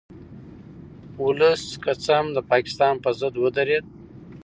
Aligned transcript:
ولس 1.25 1.63
که 1.83 1.91
څه 2.03 2.11
هم 2.19 2.27
د 2.35 2.39
پاکستان 2.51 2.95
په 3.03 3.09
ضد 3.19 3.33
ودرید 3.43 3.85